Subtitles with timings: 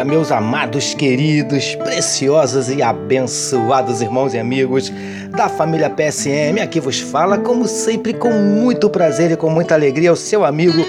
[0.00, 4.90] dia, meus amados, queridos, preciosos e abençoados irmãos e amigos
[5.30, 6.60] da família PSM.
[6.62, 10.82] Aqui vos fala, como sempre, com muito prazer e com muita alegria, o seu amigo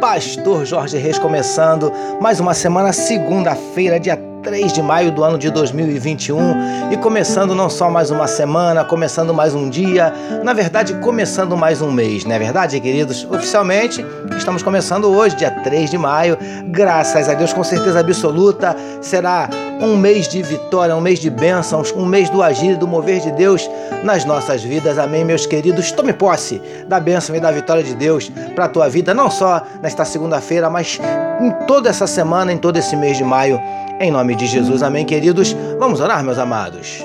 [0.00, 5.50] Pastor Jorge Reis, começando mais uma semana, segunda-feira, dia 3 de maio do ano de
[5.50, 11.56] 2021 e começando não só mais uma semana, começando mais um dia, na verdade, começando
[11.56, 13.24] mais um mês, não é verdade, queridos?
[13.30, 14.04] Oficialmente,
[14.36, 19.48] estamos começando hoje, dia 3 de maio, graças a Deus, com certeza absoluta, será
[19.80, 23.20] um mês de vitória, um mês de bênçãos, um mês do agir e do mover
[23.20, 23.68] de Deus
[24.02, 24.98] nas nossas vidas.
[24.98, 25.92] Amém, meus queridos?
[25.92, 29.62] Tome posse da bênção e da vitória de Deus para a tua vida, não só
[29.82, 31.00] nesta segunda-feira, mas
[31.40, 33.60] em toda essa semana, em todo esse mês de maio.
[34.00, 35.56] Em nome de Jesus, amém, queridos.
[35.78, 37.04] Vamos orar, meus amados.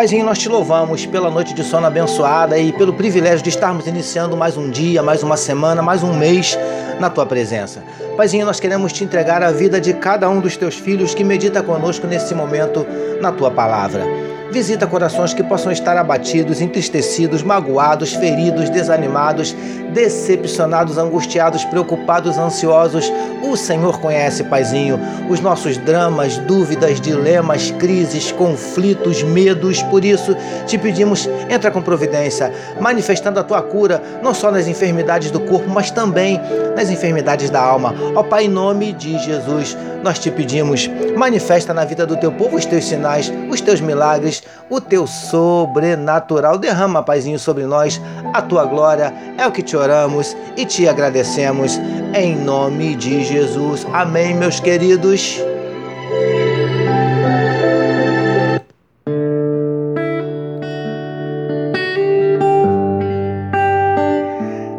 [0.00, 4.34] Paizinho, nós te louvamos pela noite de sono abençoada e pelo privilégio de estarmos iniciando
[4.34, 6.58] mais um dia, mais uma semana, mais um mês
[6.98, 7.84] na tua presença.
[8.16, 11.62] Paizinho, nós queremos te entregar a vida de cada um dos teus filhos que medita
[11.62, 12.86] conosco nesse momento
[13.20, 14.29] na tua palavra.
[14.52, 19.54] Visita corações que possam estar abatidos, entristecidos, magoados, feridos, desanimados,
[19.92, 23.10] decepcionados, angustiados, preocupados, ansiosos.
[23.42, 24.98] O Senhor conhece, Paizinho,
[25.28, 29.82] os nossos dramas, dúvidas, dilemas, crises, conflitos, medos.
[29.84, 35.30] Por isso, te pedimos, entra com providência, manifestando a tua cura, não só nas enfermidades
[35.30, 36.40] do corpo, mas também
[36.76, 37.94] nas enfermidades da alma.
[38.16, 42.56] Ó Pai, em nome de Jesus, nós te pedimos, manifesta na vida do teu povo
[42.56, 46.58] os teus sinais, os teus milagres, o teu sobrenatural.
[46.58, 48.00] Derrama, Paizinho, sobre nós
[48.32, 49.12] a tua glória.
[49.36, 51.78] É o que te oramos e te agradecemos
[52.14, 53.86] em nome de Jesus.
[53.92, 55.40] Amém, meus queridos.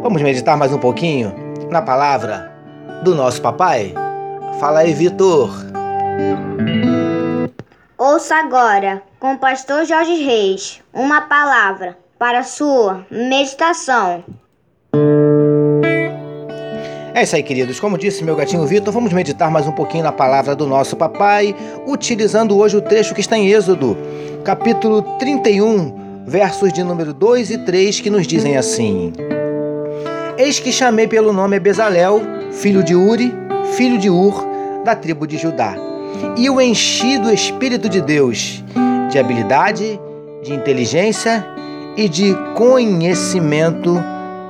[0.02, 1.34] Vamos meditar mais um pouquinho
[1.70, 2.52] na palavra
[3.02, 3.94] do nosso papai?
[4.60, 5.50] Fala aí, Vitor.
[8.12, 14.22] Ouça agora, com o pastor Jorge Reis, uma palavra para sua meditação.
[17.14, 17.80] É isso aí, queridos.
[17.80, 21.56] Como disse meu gatinho Vitor, vamos meditar mais um pouquinho na palavra do nosso papai,
[21.86, 23.96] utilizando hoje o trecho que está em Êxodo,
[24.44, 29.14] capítulo 31, versos de número 2 e 3, que nos dizem assim:
[30.36, 32.20] Eis que chamei pelo nome Bezalel,
[32.52, 33.32] filho de Uri,
[33.74, 34.44] filho de Ur,
[34.84, 35.74] da tribo de Judá,
[36.36, 38.62] e o enchi do Espírito de Deus,
[39.10, 40.00] de habilidade,
[40.42, 41.46] de inteligência
[41.96, 44.02] e de conhecimento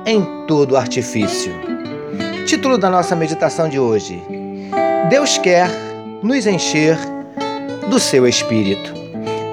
[0.05, 1.53] em todo artifício.
[2.45, 4.21] Título da nossa meditação de hoje:
[5.09, 5.69] Deus quer
[6.21, 6.97] nos encher
[7.89, 8.93] do seu Espírito.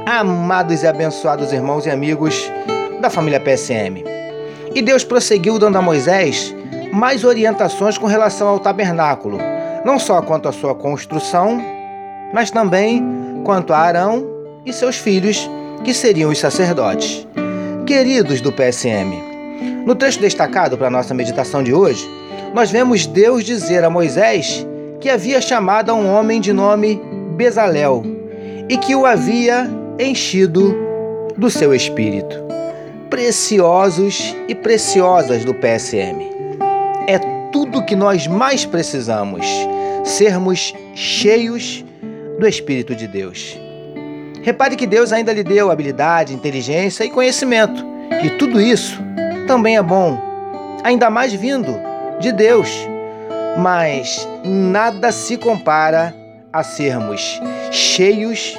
[0.07, 2.51] Amados e abençoados irmãos e amigos
[3.01, 4.05] da família PSM.
[4.75, 6.55] E Deus prosseguiu dando a Moisés
[6.93, 9.39] mais orientações com relação ao tabernáculo,
[9.85, 11.61] não só quanto à sua construção,
[12.33, 13.03] mas também
[13.45, 14.27] quanto a Arão
[14.65, 15.49] e seus filhos,
[15.85, 17.27] que seriam os sacerdotes.
[17.87, 19.31] Queridos do PSM,
[19.87, 22.09] no trecho destacado para a nossa meditação de hoje,
[22.55, 24.67] nós vemos Deus dizer a Moisés
[25.01, 27.01] que havia chamado a um homem de nome
[27.37, 28.05] Bezalel
[28.69, 30.77] e que o havia enchido
[31.37, 32.37] do seu espírito.
[33.09, 36.31] Preciosos e preciosas do PSM.
[37.09, 37.19] É
[37.51, 39.47] tudo que nós mais precisamos
[40.05, 41.85] sermos cheios
[42.41, 43.57] do Espírito de Deus.
[44.43, 47.85] Repare que Deus ainda lhe deu habilidade, inteligência e conhecimento,
[48.25, 48.99] e tudo isso
[49.47, 50.19] também é bom,
[50.83, 51.73] ainda mais vindo
[52.19, 52.69] de Deus.
[53.59, 56.15] Mas nada se compara
[56.53, 57.41] a sermos
[57.71, 58.59] cheios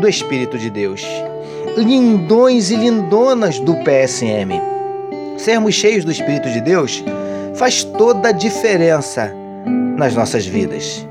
[0.00, 1.04] do Espírito de Deus.
[1.76, 4.60] Lindões e lindonas do PSM.
[5.36, 7.02] Sermos cheios do Espírito de Deus
[7.54, 9.32] faz toda a diferença
[9.96, 11.06] nas nossas vidas.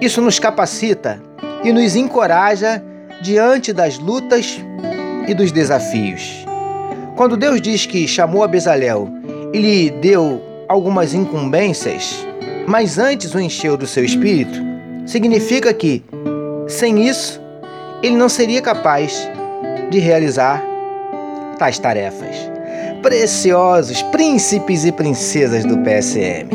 [0.00, 1.20] Isso nos capacita
[1.64, 2.82] e nos encoraja
[3.22, 4.60] diante das lutas
[5.26, 6.44] e dos desafios.
[7.16, 9.08] Quando Deus diz que chamou a Bezalel
[9.52, 12.26] e lhe deu algumas incumbências,
[12.66, 14.58] mas antes o encheu do seu espírito,
[15.06, 16.04] significa que,
[16.68, 17.40] sem isso,
[18.02, 19.28] ele não seria capaz
[19.90, 20.62] de realizar
[21.58, 22.36] tais tarefas.
[23.00, 26.48] Preciosos príncipes e princesas do PSM.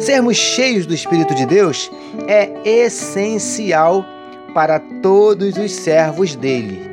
[0.00, 1.90] Sermos cheios do Espírito de Deus
[2.26, 4.04] é essencial
[4.50, 6.88] para todos os servos dele.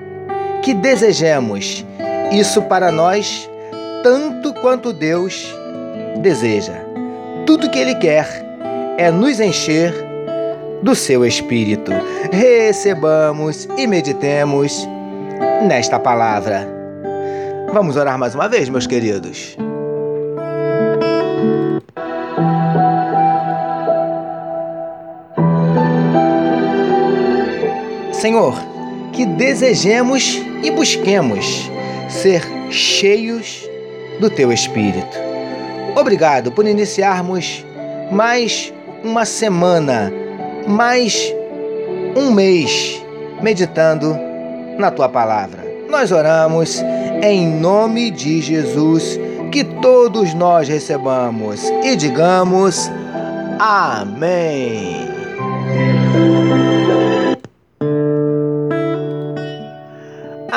[0.63, 1.86] Que desejemos
[2.31, 3.50] isso para nós
[4.04, 5.54] tanto quanto Deus
[6.21, 6.74] deseja.
[7.45, 8.27] Tudo que ele quer
[8.98, 9.94] é nos encher
[10.81, 11.92] do seu espírito.
[12.31, 14.88] Recebamos e meditemos
[15.68, 16.68] nesta palavra.
[17.74, 19.57] Vamos orar mais uma vez, meus queridos.
[28.27, 28.56] Senhor,
[29.13, 31.71] que desejemos e busquemos
[32.09, 33.65] ser cheios
[34.19, 35.18] do Teu Espírito.
[35.95, 37.65] Obrigado por iniciarmos
[38.12, 40.12] mais uma semana,
[40.68, 41.33] mais
[42.18, 43.01] um mês
[43.41, 44.19] meditando
[44.77, 45.65] na Tua palavra.
[45.89, 46.83] Nós oramos
[47.23, 49.18] em nome de Jesus,
[49.53, 52.91] que todos nós recebamos e digamos
[53.57, 55.07] Amém.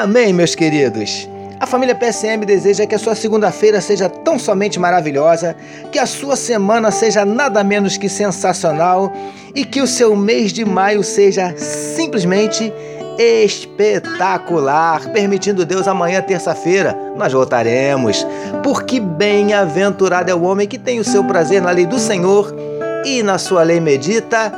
[0.01, 1.29] Amém, meus queridos.
[1.61, 5.55] A família PSM deseja que a sua segunda-feira seja tão somente maravilhosa,
[5.93, 9.13] que a sua semana seja nada menos que sensacional
[9.55, 12.73] e que o seu mês de maio seja simplesmente
[13.19, 15.07] espetacular.
[15.13, 18.27] Permitindo Deus, amanhã, terça-feira, nós voltaremos.
[18.63, 22.57] Porque bem-aventurado é o homem que tem o seu prazer na lei do Senhor
[23.05, 24.51] e na sua lei medita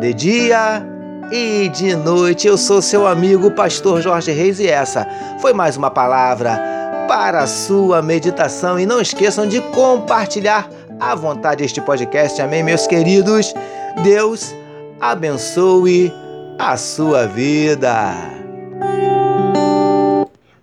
[0.00, 0.95] de dia
[1.30, 2.46] e de noite.
[2.46, 5.06] Eu sou seu amigo, pastor Jorge Reis, e essa
[5.40, 6.60] foi mais uma palavra
[7.08, 8.78] para a sua meditação.
[8.78, 10.68] E não esqueçam de compartilhar
[11.00, 12.40] à vontade este podcast.
[12.40, 13.54] Amém, meus queridos?
[14.02, 14.54] Deus
[15.00, 16.12] abençoe
[16.58, 18.12] a sua vida.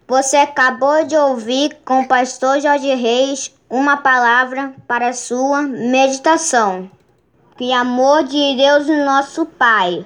[0.08, 6.90] Você acabou de ouvir com o pastor Jorge Reis uma palavra para a sua meditação.
[7.58, 10.06] Que amor de Deus, nosso Pai